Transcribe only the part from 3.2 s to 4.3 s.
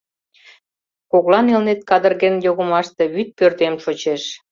пӧрдем шочеш.